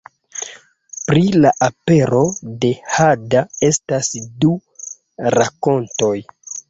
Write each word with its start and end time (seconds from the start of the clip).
Pri 1.09 1.19
la 1.43 1.51
apero 1.67 2.21
de 2.63 2.71
hada 2.95 3.43
estas 3.69 4.13
du 4.45 4.53
rakontoj. 5.37 6.15